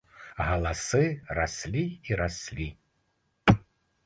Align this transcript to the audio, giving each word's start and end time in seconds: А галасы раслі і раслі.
А 0.43 0.45
галасы 0.51 1.01
раслі 1.39 1.83
і 2.09 2.19
раслі. 2.23 2.67